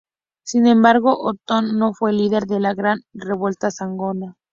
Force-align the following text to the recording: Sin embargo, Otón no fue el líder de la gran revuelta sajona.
Sin 0.43 0.65
embargo, 0.65 1.15
Otón 1.19 1.77
no 1.77 1.93
fue 1.93 2.09
el 2.09 2.17
líder 2.17 2.47
de 2.47 2.59
la 2.59 2.73
gran 2.73 3.01
revuelta 3.13 3.69
sajona. 3.69 4.35